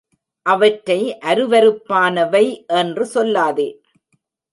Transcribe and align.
அவற்றை 0.45 0.97
அருவருப்பானவை 1.25 2.43
என்று 2.73 3.05
சொல்லாதே. 3.13 3.67